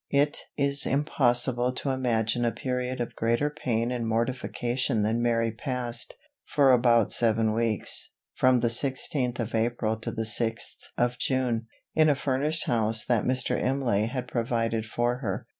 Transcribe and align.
It 0.09 0.39
is 0.57 0.87
impossible 0.87 1.71
to 1.73 1.91
imagine 1.91 2.43
a 2.43 2.51
period 2.51 2.99
of 2.99 3.15
greater 3.15 3.51
pain 3.51 3.91
and 3.91 4.07
mortification 4.07 5.03
than 5.03 5.21
Mary 5.21 5.51
passed, 5.51 6.15
for 6.43 6.71
about 6.71 7.11
seven 7.13 7.53
weeks, 7.53 8.09
from 8.33 8.61
the 8.61 8.69
sixteenth 8.71 9.39
of 9.39 9.53
April 9.53 9.95
to 9.97 10.09
the 10.09 10.25
sixth 10.25 10.75
of 10.97 11.19
June, 11.19 11.67
in 11.93 12.09
a 12.09 12.15
furnished 12.15 12.65
house 12.65 13.05
that 13.05 13.25
Mr. 13.25 13.55
Imlay 13.61 14.07
had 14.07 14.27
provided 14.27 14.87
for 14.87 15.17
her. 15.19 15.45